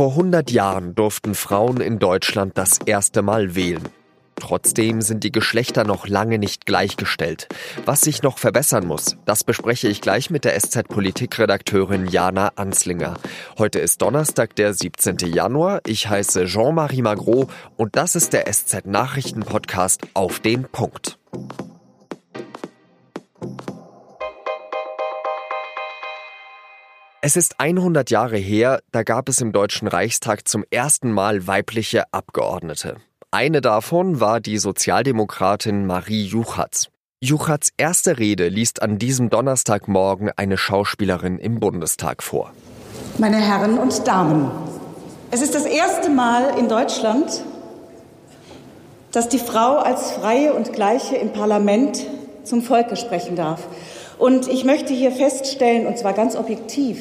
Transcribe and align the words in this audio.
Vor 0.00 0.12
100 0.12 0.50
Jahren 0.50 0.94
durften 0.94 1.34
Frauen 1.34 1.82
in 1.82 1.98
Deutschland 1.98 2.56
das 2.56 2.78
erste 2.86 3.20
Mal 3.20 3.54
wählen. 3.54 3.86
Trotzdem 4.34 5.02
sind 5.02 5.24
die 5.24 5.30
Geschlechter 5.30 5.84
noch 5.84 6.08
lange 6.08 6.38
nicht 6.38 6.64
gleichgestellt. 6.64 7.48
Was 7.84 8.00
sich 8.00 8.22
noch 8.22 8.38
verbessern 8.38 8.86
muss, 8.86 9.18
das 9.26 9.44
bespreche 9.44 9.88
ich 9.88 10.00
gleich 10.00 10.30
mit 10.30 10.46
der 10.46 10.58
SZ-Politikredakteurin 10.58 12.06
Jana 12.06 12.52
Anslinger. 12.56 13.18
Heute 13.58 13.78
ist 13.78 14.00
Donnerstag, 14.00 14.56
der 14.56 14.72
17. 14.72 15.18
Januar. 15.34 15.82
Ich 15.86 16.08
heiße 16.08 16.46
Jean-Marie 16.46 17.02
Magro 17.02 17.48
und 17.76 17.94
das 17.94 18.16
ist 18.16 18.32
der 18.32 18.50
SZ-Nachrichten-Podcast 18.50 20.00
auf 20.14 20.40
den 20.40 20.64
Punkt. 20.64 21.18
Es 27.22 27.36
ist 27.36 27.60
100 27.60 28.08
Jahre 28.08 28.38
her, 28.38 28.80
da 28.92 29.02
gab 29.02 29.28
es 29.28 29.42
im 29.42 29.52
Deutschen 29.52 29.88
Reichstag 29.88 30.48
zum 30.48 30.64
ersten 30.70 31.12
Mal 31.12 31.46
weibliche 31.46 32.04
Abgeordnete. 32.12 32.96
Eine 33.30 33.60
davon 33.60 34.20
war 34.20 34.40
die 34.40 34.56
Sozialdemokratin 34.56 35.84
Marie 35.84 36.24
Juchatz. 36.24 36.88
Juchatz 37.20 37.72
erste 37.76 38.18
Rede 38.18 38.48
liest 38.48 38.80
an 38.80 38.98
diesem 38.98 39.28
Donnerstagmorgen 39.28 40.30
eine 40.34 40.56
Schauspielerin 40.56 41.38
im 41.38 41.60
Bundestag 41.60 42.22
vor. 42.22 42.52
Meine 43.18 43.36
Herren 43.36 43.76
und 43.76 44.08
Damen, 44.08 44.50
es 45.30 45.42
ist 45.42 45.54
das 45.54 45.66
erste 45.66 46.08
Mal 46.08 46.58
in 46.58 46.70
Deutschland, 46.70 47.44
dass 49.12 49.28
die 49.28 49.38
Frau 49.38 49.76
als 49.76 50.12
Freie 50.12 50.54
und 50.54 50.72
Gleiche 50.72 51.16
im 51.16 51.34
Parlament 51.34 52.06
zum 52.44 52.62
Volke 52.62 52.96
sprechen 52.96 53.36
darf. 53.36 53.68
Und 54.20 54.48
ich 54.48 54.66
möchte 54.66 54.92
hier 54.92 55.12
feststellen, 55.12 55.86
und 55.86 55.96
zwar 55.96 56.12
ganz 56.12 56.36
objektiv, 56.36 56.98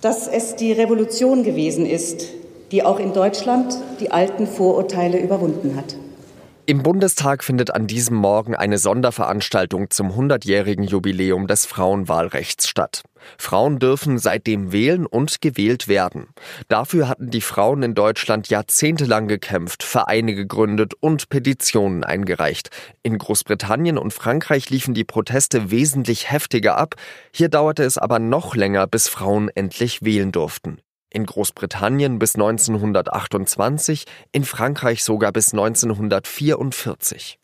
dass 0.00 0.28
es 0.28 0.54
die 0.54 0.70
Revolution 0.70 1.42
gewesen 1.42 1.84
ist, 1.84 2.28
die 2.70 2.84
auch 2.84 3.00
in 3.00 3.12
Deutschland 3.12 3.76
die 3.98 4.12
alten 4.12 4.46
Vorurteile 4.46 5.18
überwunden 5.18 5.74
hat. 5.74 5.96
Im 6.64 6.84
Bundestag 6.84 7.42
findet 7.42 7.74
an 7.74 7.88
diesem 7.88 8.16
Morgen 8.16 8.54
eine 8.54 8.78
Sonderveranstaltung 8.78 9.90
zum 9.90 10.12
100-jährigen 10.12 10.84
Jubiläum 10.84 11.48
des 11.48 11.66
Frauenwahlrechts 11.66 12.68
statt. 12.68 13.02
Frauen 13.38 13.78
dürfen 13.78 14.18
seitdem 14.18 14.72
wählen 14.72 15.06
und 15.06 15.40
gewählt 15.40 15.88
werden. 15.88 16.28
Dafür 16.68 17.08
hatten 17.08 17.30
die 17.30 17.40
Frauen 17.40 17.82
in 17.82 17.94
Deutschland 17.94 18.48
jahrzehntelang 18.48 19.28
gekämpft, 19.28 19.82
Vereine 19.82 20.34
gegründet 20.34 20.94
und 21.00 21.28
Petitionen 21.28 22.04
eingereicht. 22.04 22.70
In 23.02 23.18
Großbritannien 23.18 23.98
und 23.98 24.12
Frankreich 24.12 24.70
liefen 24.70 24.94
die 24.94 25.04
Proteste 25.04 25.70
wesentlich 25.70 26.30
heftiger 26.30 26.76
ab. 26.76 26.94
Hier 27.32 27.48
dauerte 27.48 27.84
es 27.84 27.98
aber 27.98 28.18
noch 28.18 28.54
länger, 28.54 28.86
bis 28.86 29.08
Frauen 29.08 29.50
endlich 29.54 30.02
wählen 30.02 30.32
durften 30.32 30.78
in 31.16 31.24
Großbritannien 31.24 32.18
bis 32.18 32.34
1928, 32.34 34.04
in 34.32 34.44
Frankreich 34.44 35.02
sogar 35.02 35.32
bis 35.32 35.52
1944. 35.52 37.38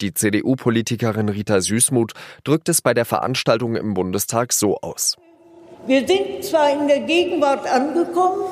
Die 0.00 0.12
CDU-Politikerin 0.12 1.28
Rita 1.28 1.60
Süßmuth 1.60 2.12
drückt 2.42 2.68
es 2.68 2.82
bei 2.82 2.92
der 2.92 3.04
Veranstaltung 3.04 3.76
im 3.76 3.94
Bundestag 3.94 4.52
so 4.52 4.76
aus. 4.80 5.16
Wir 5.86 6.06
sind 6.06 6.44
zwar 6.44 6.72
in 6.72 6.88
der 6.88 7.00
Gegenwart 7.00 7.70
angekommen, 7.70 8.44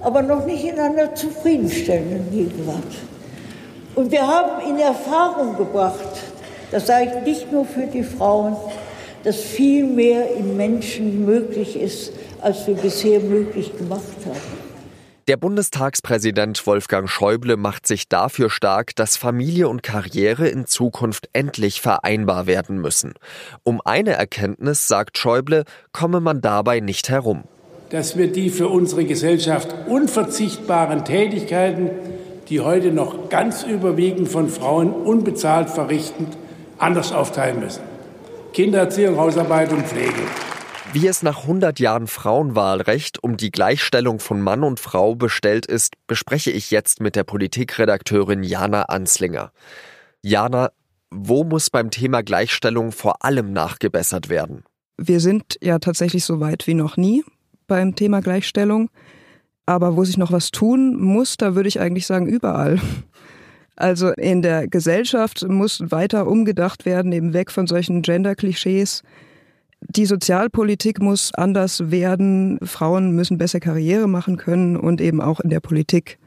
aber 0.00 0.22
noch 0.22 0.44
nicht 0.44 0.64
in 0.64 0.78
einer 0.78 1.14
zufriedenstellenden 1.14 2.30
Gegenwart. 2.32 2.82
Und 3.94 4.10
wir 4.10 4.26
haben 4.26 4.68
in 4.68 4.78
Erfahrung 4.78 5.56
gebracht, 5.56 6.08
das 6.70 6.86
sage 6.86 7.12
ich 7.18 7.26
nicht 7.26 7.52
nur 7.52 7.64
für 7.64 7.86
die 7.86 8.02
Frauen, 8.02 8.56
dass 9.22 9.36
viel 9.36 9.84
mehr 9.84 10.34
in 10.34 10.56
Menschen 10.56 11.24
möglich 11.24 11.78
ist, 11.80 12.12
als 12.40 12.66
wir 12.66 12.74
bisher 12.74 13.20
möglich 13.20 13.76
gemacht 13.76 14.02
haben. 14.24 14.69
Der 15.30 15.36
Bundestagspräsident 15.36 16.66
Wolfgang 16.66 17.08
Schäuble 17.08 17.56
macht 17.56 17.86
sich 17.86 18.08
dafür 18.08 18.50
stark, 18.50 18.96
dass 18.96 19.16
Familie 19.16 19.68
und 19.68 19.84
Karriere 19.84 20.48
in 20.48 20.66
Zukunft 20.66 21.28
endlich 21.32 21.80
vereinbar 21.80 22.48
werden 22.48 22.80
müssen. 22.80 23.14
Um 23.62 23.80
eine 23.84 24.14
Erkenntnis, 24.14 24.88
sagt 24.88 25.18
Schäuble, 25.18 25.66
komme 25.92 26.18
man 26.18 26.40
dabei 26.40 26.80
nicht 26.80 27.10
herum. 27.10 27.44
Dass 27.90 28.18
wir 28.18 28.32
die 28.32 28.50
für 28.50 28.66
unsere 28.66 29.04
Gesellschaft 29.04 29.72
unverzichtbaren 29.86 31.04
Tätigkeiten, 31.04 31.90
die 32.48 32.58
heute 32.58 32.90
noch 32.90 33.28
ganz 33.28 33.62
überwiegend 33.62 34.28
von 34.28 34.48
Frauen 34.48 34.92
unbezahlt 34.92 35.70
verrichten, 35.70 36.26
anders 36.76 37.12
aufteilen 37.12 37.60
müssen. 37.60 37.82
Kindererziehung, 38.52 39.16
Hausarbeit 39.16 39.70
und 39.70 39.86
Pflege. 39.86 40.22
Wie 40.92 41.06
es 41.06 41.22
nach 41.22 41.42
100 41.42 41.78
Jahren 41.78 42.08
Frauenwahlrecht 42.08 43.22
um 43.22 43.36
die 43.36 43.52
Gleichstellung 43.52 44.18
von 44.18 44.40
Mann 44.40 44.64
und 44.64 44.80
Frau 44.80 45.14
bestellt 45.14 45.64
ist, 45.64 45.94
bespreche 46.08 46.50
ich 46.50 46.72
jetzt 46.72 47.00
mit 47.00 47.14
der 47.14 47.22
Politikredakteurin 47.22 48.42
Jana 48.42 48.82
Anslinger. 48.82 49.52
Jana, 50.20 50.72
wo 51.12 51.44
muss 51.44 51.70
beim 51.70 51.92
Thema 51.92 52.24
Gleichstellung 52.24 52.90
vor 52.90 53.24
allem 53.24 53.52
nachgebessert 53.52 54.28
werden? 54.28 54.64
Wir 54.96 55.20
sind 55.20 55.58
ja 55.62 55.78
tatsächlich 55.78 56.24
so 56.24 56.40
weit 56.40 56.66
wie 56.66 56.74
noch 56.74 56.96
nie 56.96 57.22
beim 57.68 57.94
Thema 57.94 58.20
Gleichstellung. 58.20 58.90
Aber 59.66 59.96
wo 59.96 60.02
sich 60.04 60.18
noch 60.18 60.32
was 60.32 60.50
tun 60.50 61.00
muss, 61.00 61.36
da 61.36 61.54
würde 61.54 61.68
ich 61.68 61.78
eigentlich 61.78 62.06
sagen, 62.06 62.26
überall. 62.26 62.80
Also 63.76 64.08
in 64.10 64.42
der 64.42 64.66
Gesellschaft 64.66 65.46
muss 65.48 65.80
weiter 65.92 66.26
umgedacht 66.26 66.84
werden, 66.84 67.12
eben 67.12 67.32
weg 67.32 67.52
von 67.52 67.68
solchen 67.68 68.02
Gender-Klischees 68.02 69.04
die 69.96 70.06
Sozialpolitik 70.06 71.00
muss 71.00 71.34
anders 71.34 71.90
werden. 71.90 72.58
Frauen 72.62 73.12
müssen 73.12 73.38
besser 73.38 73.60
Karriere 73.60 74.08
machen 74.08 74.36
können 74.36 74.76
und 74.76 75.00
eben 75.00 75.20
auch 75.20 75.40
in 75.40 75.50
der 75.50 75.60
Politik 75.60 76.18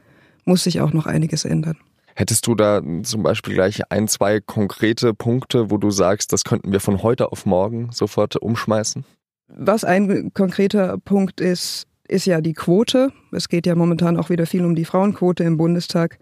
muss 0.44 0.64
sich 0.64 0.80
auch 0.80 0.92
noch 0.92 1.06
einiges 1.06 1.44
ändern. 1.44 1.76
Hättest 2.16 2.46
du 2.46 2.54
da 2.54 2.80
zum 3.02 3.22
Beispiel 3.22 3.54
gleich 3.54 3.90
ein, 3.90 4.06
zwei 4.06 4.40
konkrete 4.40 5.14
Punkte, 5.14 5.70
wo 5.70 5.78
du 5.78 5.90
sagst, 5.90 6.32
das 6.32 6.44
könnten 6.44 6.70
wir 6.70 6.80
von 6.80 7.02
heute 7.02 7.32
auf 7.32 7.44
morgen 7.44 7.90
sofort 7.90 8.36
umschmeißen? 8.36 9.04
Was 9.48 9.84
ein 9.84 10.32
konkreter 10.32 10.96
Punkt 10.98 11.40
ist, 11.40 11.86
ist 12.06 12.26
ja 12.26 12.40
die 12.40 12.52
Quote. 12.52 13.10
Es 13.32 13.48
geht 13.48 13.66
ja 13.66 13.74
momentan 13.74 14.16
auch 14.16 14.30
wieder 14.30 14.46
viel 14.46 14.64
um 14.64 14.74
die 14.74 14.84
Frauenquote 14.84 15.42
im 15.42 15.56
Bundestag. 15.56 16.18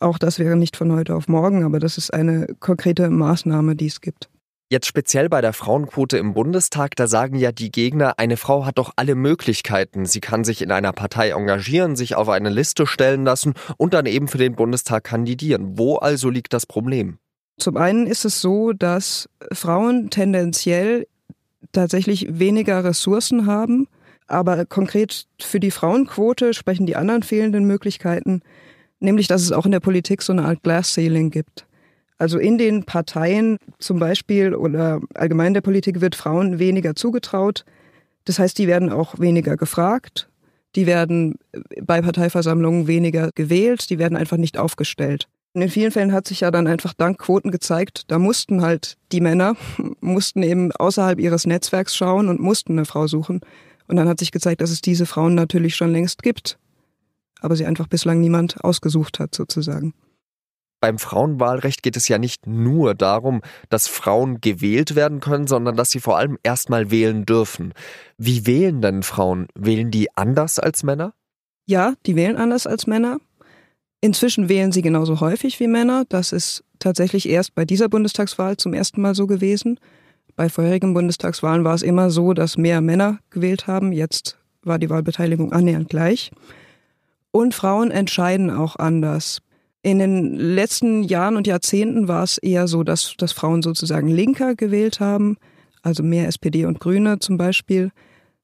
Auch 0.00 0.18
das 0.18 0.38
wäre 0.38 0.56
nicht 0.56 0.76
von 0.76 0.92
heute 0.92 1.14
auf 1.14 1.28
morgen, 1.28 1.64
aber 1.64 1.78
das 1.78 1.96
ist 1.96 2.12
eine 2.12 2.48
konkrete 2.60 3.08
Maßnahme, 3.08 3.76
die 3.76 3.86
es 3.86 4.00
gibt. 4.00 4.28
Jetzt 4.74 4.88
speziell 4.88 5.28
bei 5.28 5.40
der 5.40 5.52
Frauenquote 5.52 6.18
im 6.18 6.34
Bundestag, 6.34 6.96
da 6.96 7.06
sagen 7.06 7.36
ja 7.36 7.52
die 7.52 7.70
Gegner, 7.70 8.18
eine 8.18 8.36
Frau 8.36 8.66
hat 8.66 8.78
doch 8.78 8.92
alle 8.96 9.14
Möglichkeiten. 9.14 10.04
Sie 10.04 10.18
kann 10.20 10.42
sich 10.42 10.62
in 10.62 10.72
einer 10.72 10.92
Partei 10.92 11.30
engagieren, 11.30 11.94
sich 11.94 12.16
auf 12.16 12.28
eine 12.28 12.50
Liste 12.50 12.84
stellen 12.84 13.24
lassen 13.24 13.54
und 13.76 13.94
dann 13.94 14.06
eben 14.06 14.26
für 14.26 14.38
den 14.38 14.56
Bundestag 14.56 15.04
kandidieren. 15.04 15.78
Wo 15.78 15.94
also 15.98 16.28
liegt 16.28 16.52
das 16.52 16.66
Problem? 16.66 17.18
Zum 17.56 17.76
einen 17.76 18.08
ist 18.08 18.24
es 18.24 18.40
so, 18.40 18.72
dass 18.72 19.28
Frauen 19.52 20.10
tendenziell 20.10 21.06
tatsächlich 21.70 22.26
weniger 22.40 22.82
Ressourcen 22.82 23.46
haben, 23.46 23.86
aber 24.26 24.66
konkret 24.66 25.28
für 25.40 25.60
die 25.60 25.70
Frauenquote 25.70 26.52
sprechen 26.52 26.86
die 26.86 26.96
anderen 26.96 27.22
fehlenden 27.22 27.64
Möglichkeiten, 27.64 28.42
nämlich 28.98 29.28
dass 29.28 29.42
es 29.42 29.52
auch 29.52 29.66
in 29.66 29.70
der 29.70 29.78
Politik 29.78 30.20
so 30.20 30.32
eine 30.32 30.46
Art 30.46 30.64
Glass 30.64 30.94
Ceiling 30.94 31.30
gibt. 31.30 31.64
Also 32.18 32.38
in 32.38 32.58
den 32.58 32.84
Parteien 32.84 33.58
zum 33.78 33.98
Beispiel 33.98 34.54
oder 34.54 35.00
allgemein 35.14 35.54
der 35.54 35.60
Politik 35.60 36.00
wird 36.00 36.14
Frauen 36.14 36.58
weniger 36.58 36.94
zugetraut. 36.94 37.64
Das 38.24 38.38
heißt, 38.38 38.56
die 38.58 38.66
werden 38.66 38.90
auch 38.90 39.18
weniger 39.18 39.56
gefragt. 39.56 40.28
Die 40.76 40.86
werden 40.86 41.36
bei 41.82 42.00
Parteiversammlungen 42.00 42.86
weniger 42.86 43.30
gewählt. 43.34 43.90
Die 43.90 43.98
werden 43.98 44.16
einfach 44.16 44.36
nicht 44.36 44.58
aufgestellt. 44.58 45.28
Und 45.54 45.62
in 45.62 45.70
vielen 45.70 45.92
Fällen 45.92 46.12
hat 46.12 46.26
sich 46.26 46.40
ja 46.40 46.50
dann 46.50 46.66
einfach 46.66 46.94
dank 46.94 47.18
Quoten 47.18 47.52
gezeigt, 47.52 48.10
da 48.10 48.18
mussten 48.18 48.60
halt 48.60 48.96
die 49.12 49.20
Männer, 49.20 49.56
mussten 50.00 50.42
eben 50.42 50.72
außerhalb 50.72 51.20
ihres 51.20 51.46
Netzwerks 51.46 51.96
schauen 51.96 52.28
und 52.28 52.40
mussten 52.40 52.72
eine 52.72 52.84
Frau 52.84 53.06
suchen. 53.06 53.40
Und 53.86 53.96
dann 53.96 54.08
hat 54.08 54.18
sich 54.18 54.32
gezeigt, 54.32 54.60
dass 54.60 54.70
es 54.70 54.80
diese 54.80 55.06
Frauen 55.06 55.34
natürlich 55.34 55.76
schon 55.76 55.92
längst 55.92 56.22
gibt. 56.22 56.58
Aber 57.40 57.54
sie 57.54 57.66
einfach 57.66 57.86
bislang 57.86 58.20
niemand 58.20 58.64
ausgesucht 58.64 59.20
hat, 59.20 59.34
sozusagen 59.34 59.94
beim 60.84 60.98
Frauenwahlrecht 60.98 61.82
geht 61.82 61.96
es 61.96 62.08
ja 62.08 62.18
nicht 62.18 62.46
nur 62.46 62.94
darum, 62.94 63.40
dass 63.70 63.88
Frauen 63.88 64.42
gewählt 64.42 64.94
werden 64.94 65.20
können, 65.20 65.46
sondern 65.46 65.76
dass 65.76 65.90
sie 65.90 65.98
vor 65.98 66.18
allem 66.18 66.36
erstmal 66.42 66.90
wählen 66.90 67.24
dürfen. 67.24 67.72
Wie 68.18 68.46
wählen 68.46 68.82
denn 68.82 69.02
Frauen? 69.02 69.46
Wählen 69.54 69.90
die 69.90 70.14
anders 70.14 70.58
als 70.58 70.82
Männer? 70.82 71.14
Ja, 71.64 71.94
die 72.04 72.16
wählen 72.16 72.36
anders 72.36 72.66
als 72.66 72.86
Männer. 72.86 73.16
Inzwischen 74.02 74.50
wählen 74.50 74.72
sie 74.72 74.82
genauso 74.82 75.20
häufig 75.20 75.58
wie 75.58 75.68
Männer. 75.68 76.04
Das 76.10 76.32
ist 76.32 76.64
tatsächlich 76.80 77.30
erst 77.30 77.54
bei 77.54 77.64
dieser 77.64 77.88
Bundestagswahl 77.88 78.58
zum 78.58 78.74
ersten 78.74 79.00
Mal 79.00 79.14
so 79.14 79.26
gewesen. 79.26 79.80
Bei 80.36 80.50
vorherigen 80.50 80.92
Bundestagswahlen 80.92 81.64
war 81.64 81.76
es 81.76 81.82
immer 81.82 82.10
so, 82.10 82.34
dass 82.34 82.58
mehr 82.58 82.82
Männer 82.82 83.20
gewählt 83.30 83.66
haben. 83.66 83.90
Jetzt 83.90 84.36
war 84.62 84.78
die 84.78 84.90
Wahlbeteiligung 84.90 85.50
annähernd 85.50 85.88
gleich. 85.88 86.30
Und 87.30 87.54
Frauen 87.54 87.90
entscheiden 87.90 88.50
auch 88.50 88.76
anders. 88.76 89.40
In 89.84 89.98
den 89.98 90.34
letzten 90.34 91.02
Jahren 91.02 91.36
und 91.36 91.46
Jahrzehnten 91.46 92.08
war 92.08 92.22
es 92.22 92.38
eher 92.38 92.68
so, 92.68 92.84
dass, 92.84 93.16
dass 93.18 93.32
Frauen 93.32 93.60
sozusagen 93.60 94.08
linker 94.08 94.54
gewählt 94.54 94.98
haben, 94.98 95.36
also 95.82 96.02
mehr 96.02 96.26
SPD 96.26 96.64
und 96.64 96.80
Grüne 96.80 97.18
zum 97.18 97.36
Beispiel. 97.36 97.90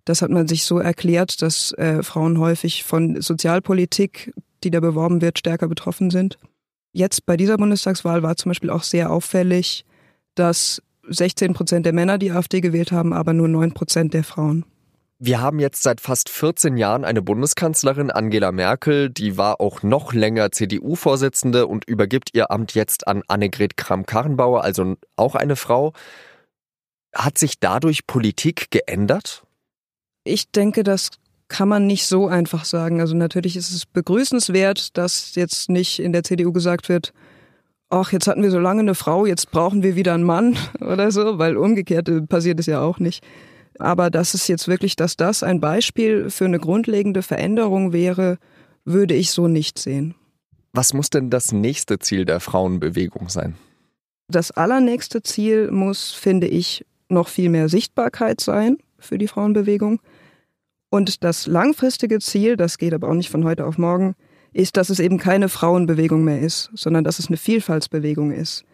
Das 0.04 0.20
hat 0.20 0.30
man 0.30 0.46
sich 0.48 0.64
so 0.64 0.78
erklärt, 0.78 1.40
dass 1.40 1.72
äh, 1.78 2.02
Frauen 2.02 2.38
häufig 2.38 2.84
von 2.84 3.22
Sozialpolitik, 3.22 4.34
die 4.62 4.70
da 4.70 4.80
beworben 4.80 5.22
wird, 5.22 5.38
stärker 5.38 5.66
betroffen 5.66 6.10
sind. 6.10 6.38
Jetzt 6.92 7.24
bei 7.24 7.38
dieser 7.38 7.56
Bundestagswahl 7.56 8.22
war 8.22 8.36
zum 8.36 8.50
Beispiel 8.50 8.68
auch 8.68 8.82
sehr 8.82 9.10
auffällig, 9.10 9.86
dass 10.34 10.82
16 11.08 11.54
Prozent 11.54 11.86
der 11.86 11.94
Männer 11.94 12.18
die 12.18 12.32
AfD 12.32 12.60
gewählt 12.60 12.92
haben, 12.92 13.14
aber 13.14 13.32
nur 13.32 13.48
9 13.48 13.72
Prozent 13.72 14.12
der 14.12 14.24
Frauen. 14.24 14.66
Wir 15.22 15.42
haben 15.42 15.60
jetzt 15.60 15.82
seit 15.82 16.00
fast 16.00 16.30
14 16.30 16.78
Jahren 16.78 17.04
eine 17.04 17.20
Bundeskanzlerin, 17.20 18.10
Angela 18.10 18.52
Merkel, 18.52 19.10
die 19.10 19.36
war 19.36 19.60
auch 19.60 19.82
noch 19.82 20.14
länger 20.14 20.50
CDU-Vorsitzende 20.50 21.66
und 21.66 21.84
übergibt 21.84 22.30
ihr 22.32 22.50
Amt 22.50 22.74
jetzt 22.74 23.06
an 23.06 23.22
Annegret 23.28 23.76
Kramp-Karrenbauer, 23.76 24.64
also 24.64 24.96
auch 25.16 25.34
eine 25.34 25.56
Frau. 25.56 25.92
Hat 27.14 27.36
sich 27.36 27.60
dadurch 27.60 28.06
Politik 28.06 28.70
geändert? 28.70 29.44
Ich 30.24 30.52
denke, 30.52 30.84
das 30.84 31.10
kann 31.48 31.68
man 31.68 31.86
nicht 31.86 32.06
so 32.06 32.26
einfach 32.26 32.64
sagen. 32.64 33.02
Also 33.02 33.14
natürlich 33.14 33.56
ist 33.56 33.72
es 33.72 33.84
begrüßenswert, 33.84 34.96
dass 34.96 35.34
jetzt 35.34 35.68
nicht 35.68 35.98
in 35.98 36.14
der 36.14 36.22
CDU 36.22 36.50
gesagt 36.50 36.88
wird, 36.88 37.12
ach, 37.90 38.12
jetzt 38.12 38.26
hatten 38.26 38.42
wir 38.42 38.50
so 38.50 38.58
lange 38.58 38.80
eine 38.80 38.94
Frau, 38.94 39.26
jetzt 39.26 39.50
brauchen 39.50 39.82
wir 39.82 39.96
wieder 39.96 40.14
einen 40.14 40.24
Mann 40.24 40.56
oder 40.80 41.10
so, 41.10 41.38
weil 41.38 41.58
umgekehrt 41.58 42.08
passiert 42.30 42.58
es 42.58 42.64
ja 42.64 42.80
auch 42.80 42.98
nicht. 42.98 43.22
Aber 43.80 44.10
dass 44.10 44.34
es 44.34 44.46
jetzt 44.46 44.68
wirklich, 44.68 44.94
dass 44.94 45.16
das 45.16 45.42
ein 45.42 45.60
Beispiel 45.60 46.28
für 46.30 46.44
eine 46.44 46.58
grundlegende 46.58 47.22
Veränderung 47.22 47.92
wäre, 47.92 48.38
würde 48.84 49.14
ich 49.14 49.30
so 49.30 49.48
nicht 49.48 49.78
sehen. 49.78 50.14
Was 50.72 50.92
muss 50.92 51.10
denn 51.10 51.30
das 51.30 51.50
nächste 51.50 51.98
Ziel 51.98 52.24
der 52.24 52.40
Frauenbewegung 52.40 53.28
sein? 53.28 53.56
Das 54.28 54.50
allernächste 54.50 55.22
Ziel 55.22 55.70
muss, 55.70 56.12
finde 56.12 56.46
ich, 56.46 56.84
noch 57.08 57.28
viel 57.28 57.48
mehr 57.48 57.68
Sichtbarkeit 57.68 58.40
sein 58.40 58.78
für 58.98 59.18
die 59.18 59.26
Frauenbewegung. 59.26 60.00
Und 60.90 61.24
das 61.24 61.46
langfristige 61.46 62.20
Ziel, 62.20 62.56
das 62.56 62.78
geht 62.78 62.94
aber 62.94 63.08
auch 63.08 63.14
nicht 63.14 63.30
von 63.30 63.44
heute 63.44 63.64
auf 63.64 63.78
morgen, 63.78 64.14
ist, 64.52 64.76
dass 64.76 64.90
es 64.90 65.00
eben 65.00 65.18
keine 65.18 65.48
Frauenbewegung 65.48 66.22
mehr 66.22 66.40
ist, 66.40 66.70
sondern 66.74 67.04
dass 67.04 67.18
es 67.18 67.28
eine 67.28 67.36
Vielfaltsbewegung 67.36 68.30
ist, 68.30 68.64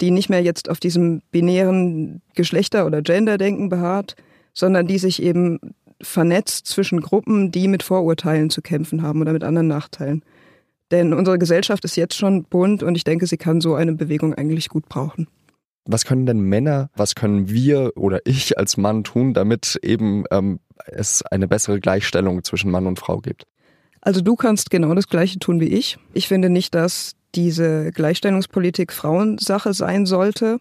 die 0.00 0.10
nicht 0.10 0.28
mehr 0.28 0.42
jetzt 0.42 0.68
auf 0.68 0.80
diesem 0.80 1.22
binären 1.30 2.20
Geschlechter- 2.34 2.86
oder 2.86 3.02
Gender-Denken 3.02 3.68
beharrt, 3.68 4.16
sondern 4.56 4.86
die 4.86 4.98
sich 4.98 5.22
eben 5.22 5.60
vernetzt 6.02 6.66
zwischen 6.66 7.00
Gruppen, 7.00 7.52
die 7.52 7.68
mit 7.68 7.82
Vorurteilen 7.82 8.50
zu 8.50 8.62
kämpfen 8.62 9.02
haben 9.02 9.20
oder 9.20 9.32
mit 9.32 9.44
anderen 9.44 9.68
Nachteilen. 9.68 10.24
Denn 10.90 11.12
unsere 11.12 11.38
Gesellschaft 11.38 11.84
ist 11.84 11.96
jetzt 11.96 12.14
schon 12.14 12.44
bunt 12.44 12.82
und 12.82 12.96
ich 12.96 13.04
denke, 13.04 13.26
sie 13.26 13.36
kann 13.36 13.60
so 13.60 13.74
eine 13.74 13.92
Bewegung 13.92 14.34
eigentlich 14.34 14.68
gut 14.68 14.88
brauchen. 14.88 15.28
Was 15.84 16.04
können 16.04 16.26
denn 16.26 16.40
Männer, 16.40 16.90
was 16.96 17.14
können 17.14 17.48
wir 17.48 17.92
oder 17.96 18.20
ich 18.24 18.58
als 18.58 18.76
Mann 18.76 19.04
tun, 19.04 19.34
damit 19.34 19.78
eben 19.82 20.24
ähm, 20.30 20.58
es 20.86 21.22
eine 21.22 21.46
bessere 21.46 21.78
Gleichstellung 21.78 22.42
zwischen 22.42 22.70
Mann 22.70 22.86
und 22.86 22.98
Frau 22.98 23.18
gibt? 23.18 23.44
Also 24.00 24.20
du 24.20 24.36
kannst 24.36 24.70
genau 24.70 24.94
das 24.94 25.08
Gleiche 25.08 25.38
tun 25.38 25.60
wie 25.60 25.68
ich. 25.68 25.98
Ich 26.12 26.28
finde 26.28 26.50
nicht, 26.50 26.74
dass 26.74 27.12
diese 27.34 27.90
Gleichstellungspolitik 27.92 28.92
Frauensache 28.92 29.74
sein 29.74 30.06
sollte. 30.06 30.58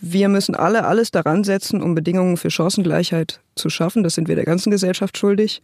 Wir 0.00 0.28
müssen 0.28 0.54
alle 0.54 0.86
alles 0.86 1.10
daran 1.10 1.44
setzen, 1.44 1.82
um 1.82 1.94
Bedingungen 1.94 2.38
für 2.38 2.50
Chancengleichheit 2.50 3.40
zu 3.54 3.68
schaffen. 3.68 4.02
Das 4.02 4.14
sind 4.14 4.28
wir 4.28 4.34
der 4.34 4.46
ganzen 4.46 4.70
Gesellschaft 4.70 5.18
schuldig. 5.18 5.60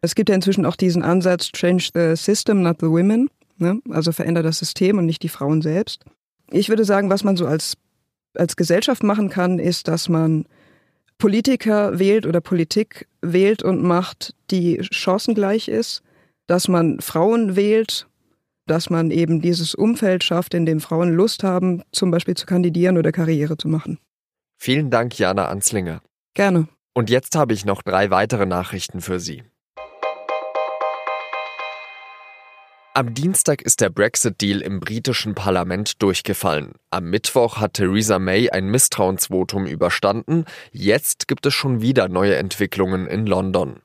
Es 0.00 0.14
gibt 0.14 0.28
ja 0.28 0.34
inzwischen 0.34 0.64
auch 0.64 0.76
diesen 0.76 1.02
Ansatz, 1.02 1.50
change 1.52 1.90
the 1.92 2.14
system, 2.14 2.62
not 2.62 2.76
the 2.80 2.86
women. 2.86 3.28
Ne? 3.58 3.80
Also 3.90 4.12
verändere 4.12 4.44
das 4.44 4.58
System 4.58 4.98
und 4.98 5.06
nicht 5.06 5.22
die 5.22 5.28
Frauen 5.28 5.60
selbst. 5.60 6.04
Ich 6.50 6.68
würde 6.68 6.84
sagen, 6.84 7.10
was 7.10 7.24
man 7.24 7.36
so 7.36 7.46
als, 7.46 7.76
als 8.34 8.56
Gesellschaft 8.56 9.02
machen 9.02 9.28
kann, 9.28 9.58
ist, 9.58 9.88
dass 9.88 10.08
man 10.08 10.46
Politiker 11.18 11.98
wählt 11.98 12.26
oder 12.26 12.40
Politik 12.40 13.06
wählt 13.20 13.62
und 13.62 13.82
macht, 13.82 14.34
die 14.50 14.78
chancengleich 14.78 15.68
ist, 15.68 16.02
dass 16.46 16.68
man 16.68 17.00
Frauen 17.00 17.56
wählt 17.56 18.06
dass 18.70 18.88
man 18.88 19.10
eben 19.10 19.40
dieses 19.40 19.74
Umfeld 19.74 20.22
schafft, 20.22 20.54
in 20.54 20.64
dem 20.64 20.80
Frauen 20.80 21.12
Lust 21.12 21.42
haben, 21.42 21.82
zum 21.90 22.10
Beispiel 22.10 22.36
zu 22.36 22.46
kandidieren 22.46 22.96
oder 22.96 23.10
Karriere 23.10 23.56
zu 23.56 23.66
machen. 23.66 23.98
Vielen 24.56 24.90
Dank, 24.90 25.18
Jana 25.18 25.48
Anslinger. 25.48 26.02
Gerne. 26.34 26.68
Und 26.94 27.10
jetzt 27.10 27.34
habe 27.34 27.52
ich 27.52 27.64
noch 27.64 27.82
drei 27.82 28.10
weitere 28.10 28.46
Nachrichten 28.46 29.00
für 29.00 29.18
Sie. 29.18 29.42
Am 32.92 33.14
Dienstag 33.14 33.62
ist 33.62 33.80
der 33.80 33.88
Brexit-Deal 33.88 34.60
im 34.62 34.80
britischen 34.80 35.36
Parlament 35.36 36.02
durchgefallen. 36.02 36.72
Am 36.90 37.04
Mittwoch 37.04 37.58
hat 37.58 37.74
Theresa 37.74 38.18
May 38.18 38.50
ein 38.50 38.66
Misstrauensvotum 38.66 39.66
überstanden. 39.66 40.44
Jetzt 40.72 41.28
gibt 41.28 41.46
es 41.46 41.54
schon 41.54 41.82
wieder 41.82 42.08
neue 42.08 42.34
Entwicklungen 42.34 43.06
in 43.06 43.26
London. 43.26 43.76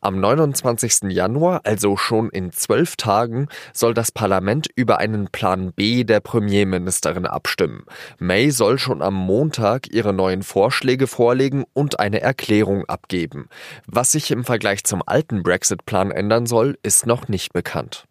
Am 0.00 0.18
29. 0.18 1.10
Januar, 1.10 1.60
also 1.64 1.98
schon 1.98 2.30
in 2.30 2.52
zwölf 2.52 2.96
Tagen, 2.96 3.48
soll 3.74 3.92
das 3.92 4.10
Parlament 4.10 4.68
über 4.74 4.96
einen 4.96 5.26
Plan 5.26 5.74
B 5.74 6.04
der 6.04 6.20
Premierministerin 6.20 7.26
abstimmen. 7.26 7.84
May 8.18 8.48
soll 8.48 8.78
schon 8.78 9.02
am 9.02 9.12
Montag 9.14 9.92
ihre 9.92 10.14
neuen 10.14 10.42
Vorschläge 10.42 11.06
vorlegen 11.06 11.64
und 11.74 12.00
eine 12.00 12.22
Erklärung 12.22 12.86
abgeben. 12.86 13.50
Was 13.86 14.12
sich 14.12 14.30
im 14.30 14.42
Vergleich 14.42 14.84
zum 14.84 15.02
alten 15.04 15.42
Brexit-Plan 15.42 16.10
ändern 16.10 16.46
soll, 16.46 16.78
ist 16.82 17.06
noch 17.06 17.28
nicht 17.28 17.52
bekannt. 17.52 18.06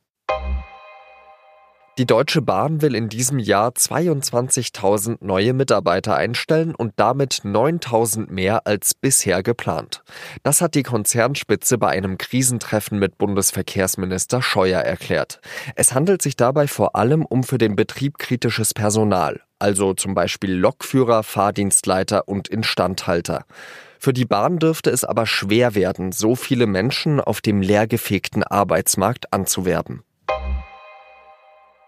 Die 1.99 2.07
Deutsche 2.07 2.41
Bahn 2.41 2.81
will 2.81 2.95
in 2.95 3.07
diesem 3.07 3.37
Jahr 3.37 3.69
22.000 3.69 5.17
neue 5.19 5.53
Mitarbeiter 5.53 6.15
einstellen 6.15 6.73
und 6.73 6.93
damit 6.95 7.41
9.000 7.43 8.31
mehr 8.31 8.65
als 8.65 8.95
bisher 8.95 9.43
geplant. 9.43 10.01
Das 10.41 10.59
hat 10.59 10.73
die 10.73 10.81
Konzernspitze 10.81 11.77
bei 11.77 11.89
einem 11.89 12.17
Krisentreffen 12.17 12.97
mit 12.97 13.19
Bundesverkehrsminister 13.19 14.41
Scheuer 14.41 14.81
erklärt. 14.81 15.39
Es 15.75 15.93
handelt 15.93 16.23
sich 16.23 16.35
dabei 16.35 16.65
vor 16.65 16.95
allem 16.95 17.27
um 17.27 17.43
für 17.43 17.59
den 17.59 17.75
Betrieb 17.75 18.17
kritisches 18.17 18.73
Personal, 18.73 19.41
also 19.59 19.93
zum 19.93 20.15
Beispiel 20.15 20.51
Lokführer, 20.51 21.21
Fahrdienstleiter 21.21 22.27
und 22.27 22.47
Instandhalter. 22.47 23.45
Für 23.99 24.13
die 24.13 24.25
Bahn 24.25 24.57
dürfte 24.57 24.89
es 24.89 25.03
aber 25.03 25.27
schwer 25.27 25.75
werden, 25.75 26.11
so 26.11 26.35
viele 26.35 26.65
Menschen 26.65 27.21
auf 27.21 27.39
dem 27.39 27.61
leergefegten 27.61 28.41
Arbeitsmarkt 28.41 29.31
anzuwerben. 29.31 30.01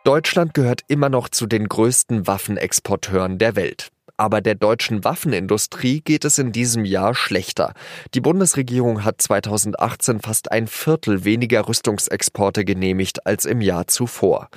Deutschland 0.06 0.54
gehört 0.54 0.81
immer 0.88 1.10
noch 1.10 1.30
zu 1.30 1.48
den 1.48 1.68
größten 1.68 2.28
Waffenexporteuren 2.28 3.40
der 3.40 3.56
Welt 3.56 3.90
aber 4.18 4.42
der 4.42 4.56
deutschen 4.56 5.04
Waffenindustrie 5.04 6.02
geht 6.02 6.26
es 6.26 6.38
in 6.38 6.52
diesem 6.52 6.86
Jahr 6.86 7.16
schlechter. 7.16 7.74
Die 8.14 8.22
Bundesregierung 8.22 9.04
hat 9.04 9.22
2018 9.22 10.22
fast 10.22 10.51
ein 10.51 10.68
Viertel 10.68 11.25
weniger 11.25 11.68
Rüstungsexporte 11.68 12.63
genehmigt 12.66 13.25
als 13.25 13.46
im 13.46 13.62
Jahr 13.62 13.88
zuvor. 13.88 14.50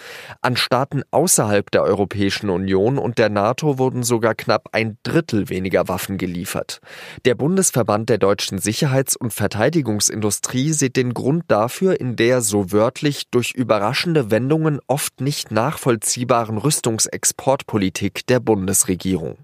An 0.42 0.56
Staaten 0.56 1.02
außerhalb 1.11 1.71
der 1.71 1.82
Europäischen 1.82 2.50
Union 2.50 2.99
und 2.99 3.18
der 3.18 3.30
NATO 3.30 3.78
wurden 3.78 4.02
sogar 4.02 4.35
knapp 4.35 4.68
ein 4.73 4.99
Drittel 5.02 5.49
weniger 5.49 5.88
Waffen 5.88 6.18
geliefert. 6.18 6.80
Der 7.25 7.35
Bundesverband 7.35 8.09
der 8.09 8.18
deutschen 8.18 8.59
Sicherheits- 8.59 9.16
und 9.16 9.32
Verteidigungsindustrie 9.32 10.73
sieht 10.73 10.97
den 10.97 11.14
Grund 11.14 11.44
dafür 11.49 12.00
in 12.00 12.16
der 12.16 12.40
so 12.42 12.73
wörtlich 12.73 13.25
durch 13.30 13.52
überraschende 13.52 14.30
Wendungen 14.30 14.78
oft 14.87 15.21
nicht 15.21 15.50
nachvollziehbaren 15.50 16.59
Rüstungsexportpolitik 16.59 18.26
der 18.26 18.40
Bundesregierung. 18.40 19.38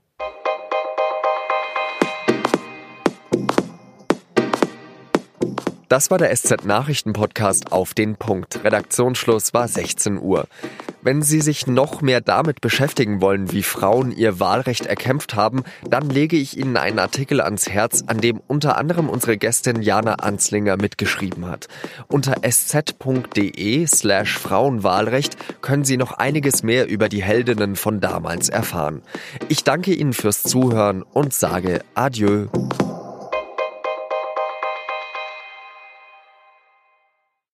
Das 5.89 6.11
war 6.11 6.19
der 6.19 6.35
SZ-Nachrichten-Podcast 6.35 7.73
auf 7.73 7.95
den 7.95 8.17
Punkt. 8.17 8.65
Redaktionsschluss 8.65 9.53
war 9.53 9.69
16 9.69 10.19
Uhr. 10.21 10.47
Wenn 11.03 11.21
Sie 11.21 11.43
sich 11.43 11.67
noch 11.67 12.01
mehr 12.01 12.23
damit 12.23 12.63
beschäftigen 12.63 13.21
wollen, 13.21 13.53
wie 13.53 13.63
Frauen 13.63 14.11
ihr 14.11 14.41
Wahlrecht 14.41 14.87
erkämpft 14.87 15.35
haben, 15.35 15.63
dann 15.87 16.09
lege 16.09 16.37
ich 16.37 16.57
Ihnen 16.57 16.79
einen 16.79 16.99
Artikel 16.99 17.43
ans 17.43 17.69
Herz, 17.69 18.05
an 18.07 18.23
dem 18.23 18.41
unter 18.47 18.79
anderem 18.79 19.11
unsere 19.11 19.37
Gästin 19.37 19.83
Jana 19.83 20.15
Anslinger 20.15 20.79
mitgeschrieben 20.79 21.47
hat. 21.47 21.69
Unter 22.09 22.37
sz.de 22.43 23.87
slash 23.87 24.39
Frauenwahlrecht 24.39 25.37
können 25.61 25.85
Sie 25.85 25.99
noch 25.99 26.13
einiges 26.13 26.63
mehr 26.63 26.89
über 26.89 27.11
die 27.11 27.23
Heldinnen 27.23 27.77
von 27.77 28.01
damals 28.01 28.49
erfahren. 28.49 29.03
Ich 29.49 29.63
danke 29.63 29.93
Ihnen 29.93 30.15
fürs 30.15 30.43
Zuhören 30.43 31.03
und 31.03 31.35
sage 31.35 31.83
Adieu. 31.95 32.47